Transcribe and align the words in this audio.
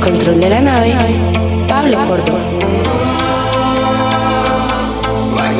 control 0.00 0.40
de 0.40 0.48
la 0.48 0.60
nave, 0.60 0.94
Pablo 1.68 1.98
Córdoba. 2.06 2.40
Like 5.34 5.58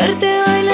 Verte 0.00 0.42
bailar. 0.46 0.67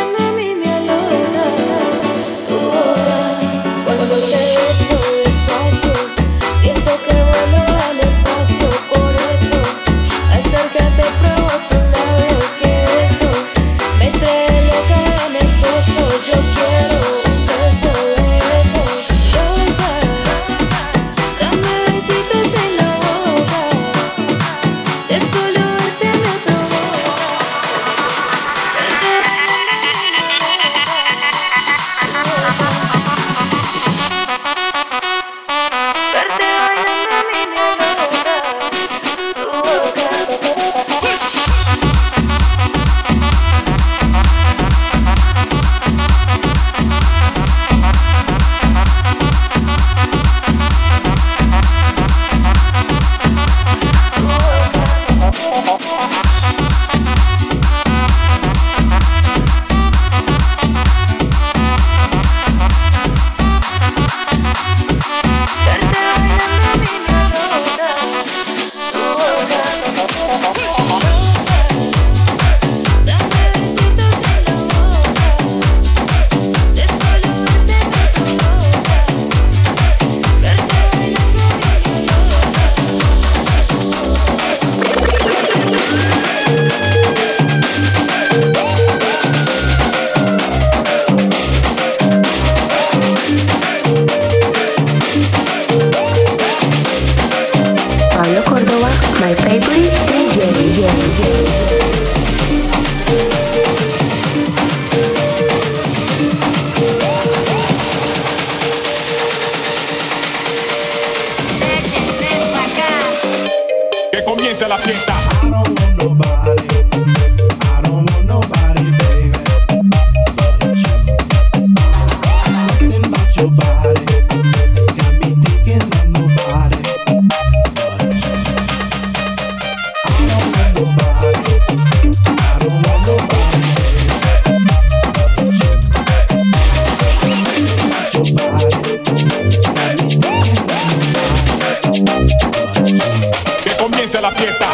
la 144.24 144.32
fiesta. 144.32 144.73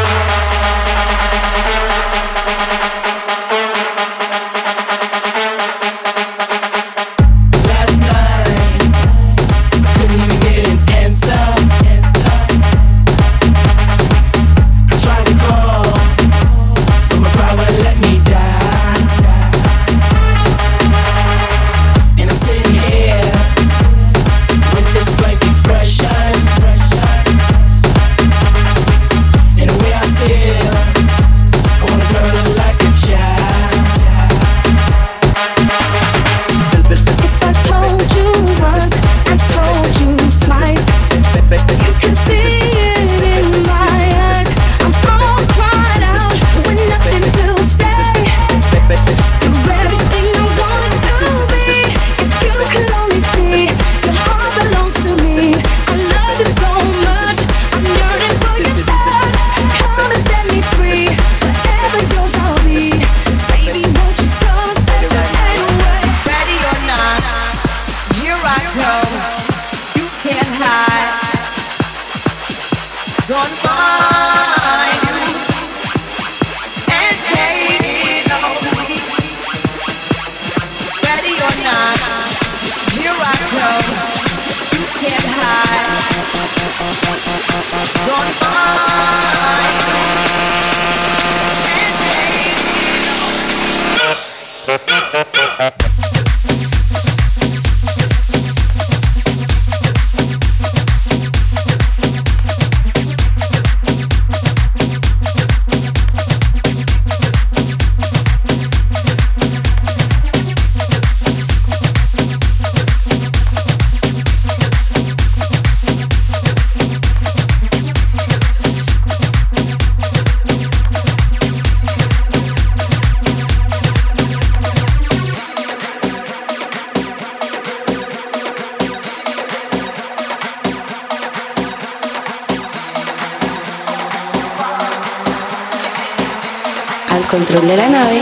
de 137.71 137.77
la 137.77 137.87
nave, 137.87 138.21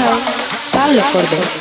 Pablo 0.72 1.02
Cordero. 1.12 1.59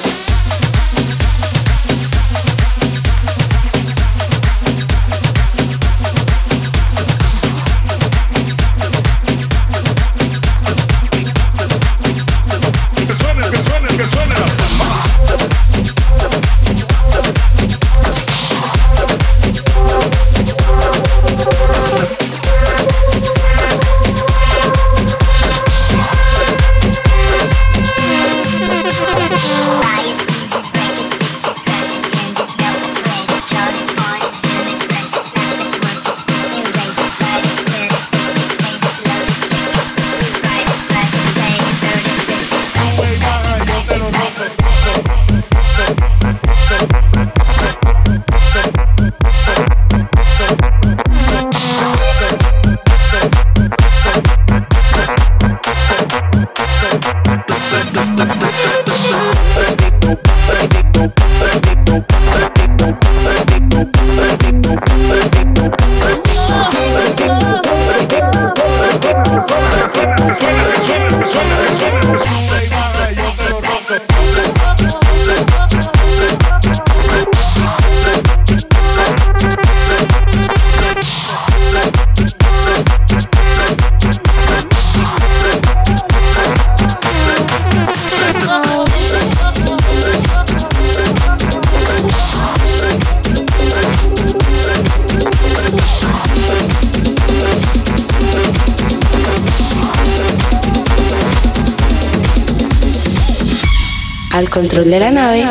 Al 104.38 104.48
control 104.50 104.88
de 104.88 105.00
la 105.00 105.10
nave, 105.10 105.44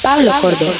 Pablo 0.00 0.30
Córdoba. 0.40 0.74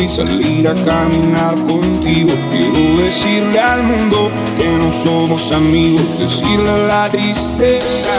y 0.00 0.08
salir 0.08 0.68
a 0.68 0.74
caminar 0.74 1.54
contigo. 1.66 2.30
Quiero 2.50 3.02
decirle 3.02 3.58
al 3.58 3.82
mundo 3.82 4.30
que 4.56 4.68
no 4.68 4.92
somos 4.92 5.50
amigos, 5.50 6.02
decirle 6.18 6.86
la 6.86 7.08
tristeza. 7.08 8.12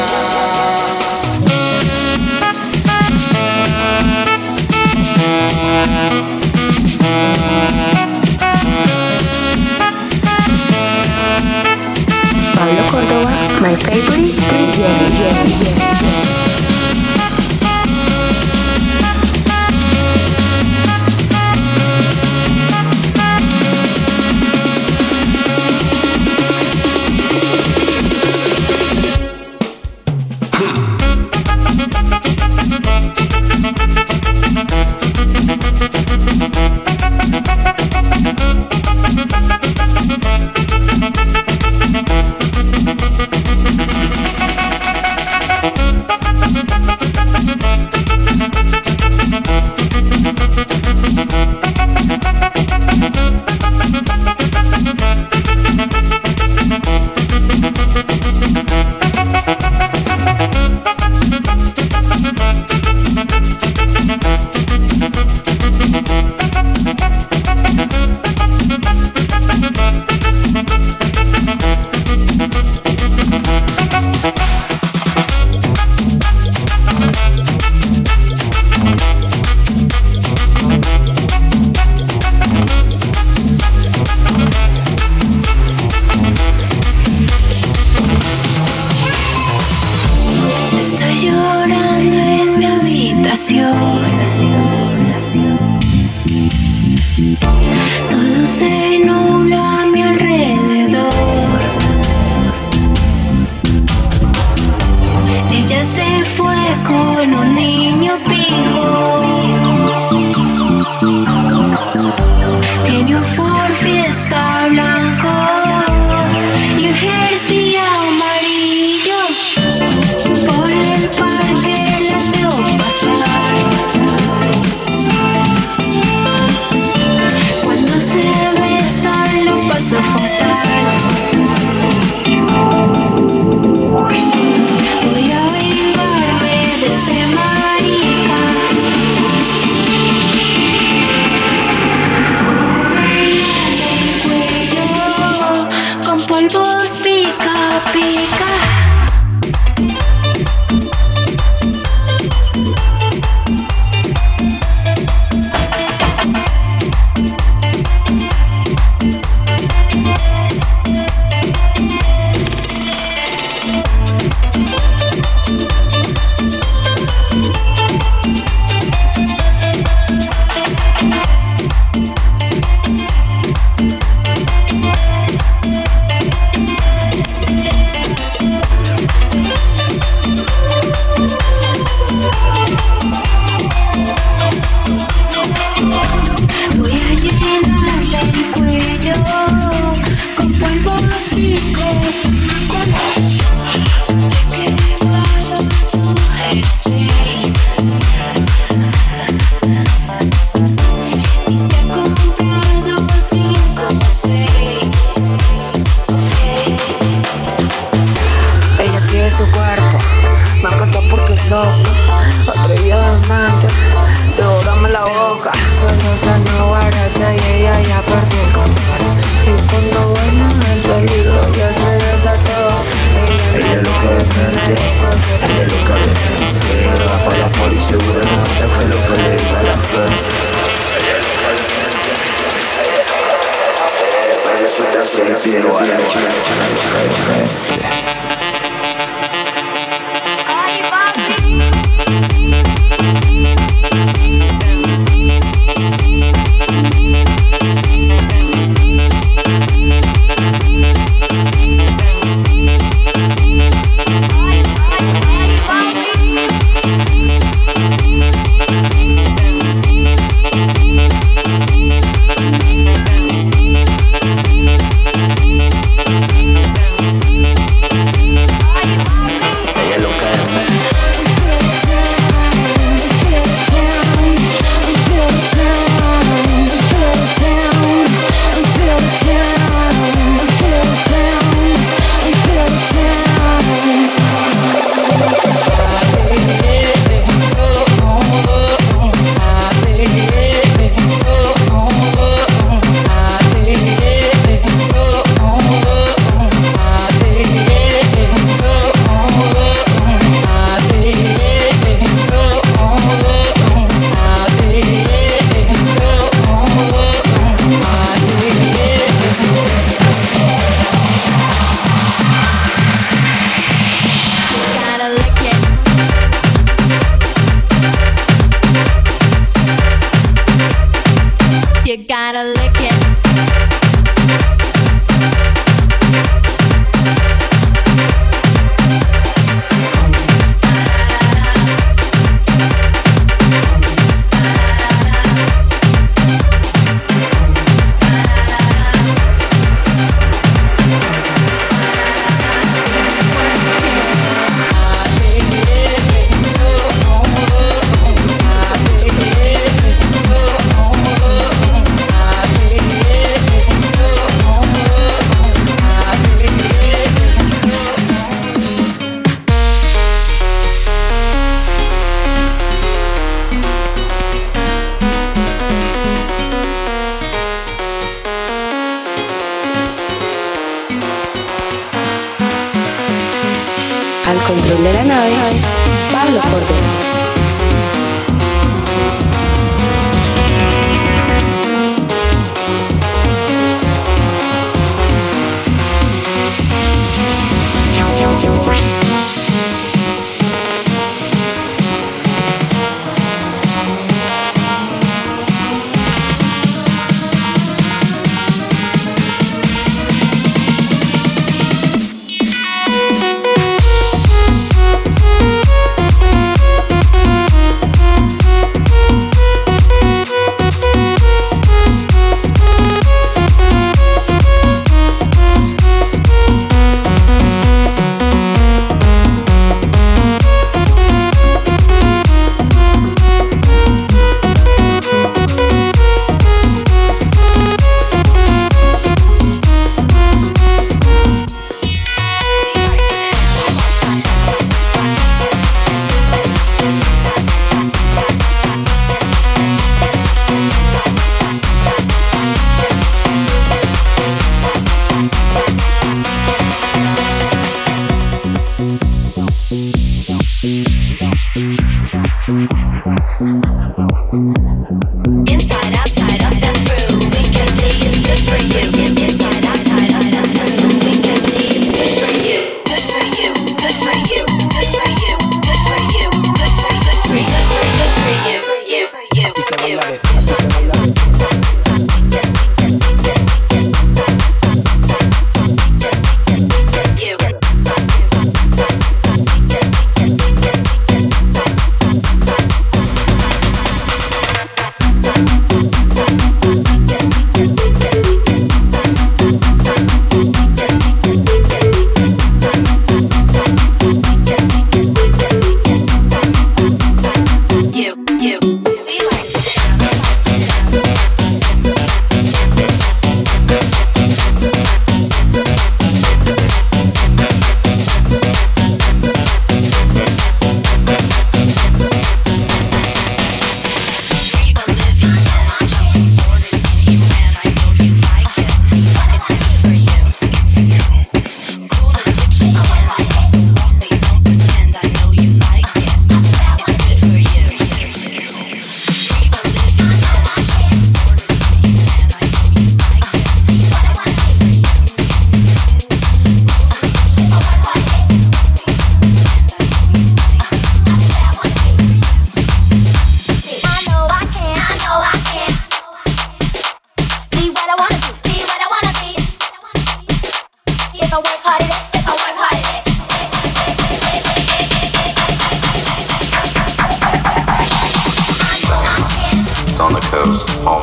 Pablo 12.55 12.83
Córdoba, 12.91 13.31
my 13.61 13.75
favorite 13.75 14.35
DJ. 14.49 16.28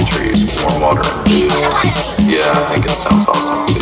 trees, 0.06 0.44
more 0.62 0.80
water. 0.80 1.02
Yeah, 1.26 2.42
I 2.52 2.72
think 2.72 2.84
it 2.86 2.90
sounds 2.96 3.26
awesome 3.26 3.66
too. 3.66 3.80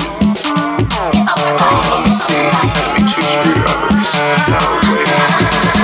Um, 1.14 1.80
let 1.90 2.04
me 2.04 2.10
see. 2.10 2.34
Give 2.74 2.88
me 2.94 3.00
two 3.08 3.22
screwdrivers. 3.22 4.14
No, 4.48 4.60
wait. 4.94 5.83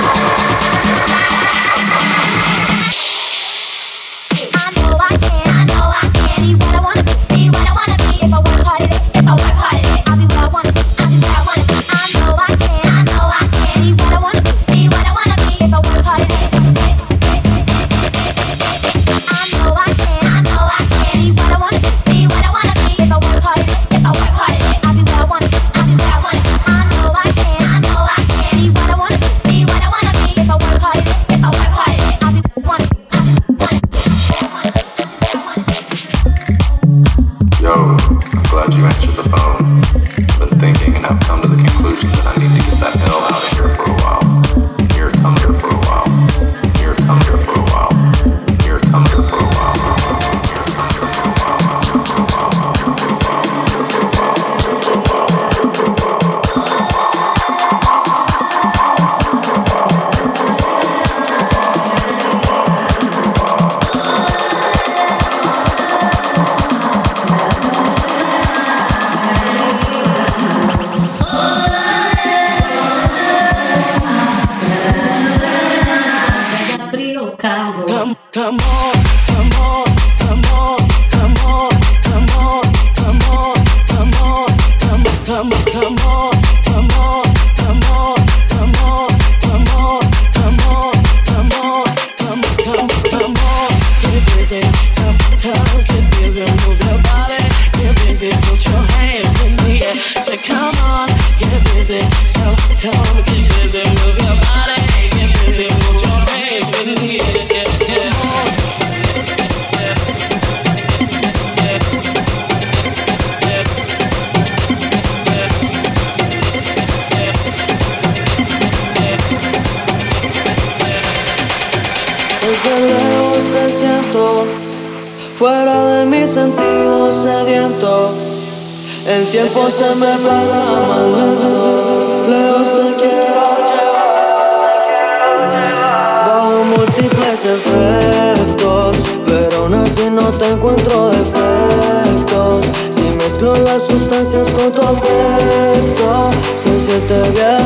caricias, 144.31 144.49
con 144.51 144.71
tu 144.71 144.81
afecto 144.81 146.31
se 146.55 146.79
siente. 146.79 147.60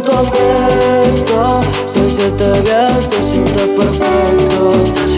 tu 0.00 0.12
afecto. 0.12 1.60
Se 1.86 2.08
siente 2.08 2.44
bien, 2.60 3.02
se 3.02 3.22
siente 3.22 3.66
perfecto. 3.76 5.11